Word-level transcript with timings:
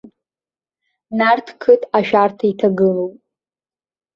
Нарҭқыҭ 1.17 1.81
ашәарҭа 1.97 2.45
иҭагылоуп. 2.51 3.13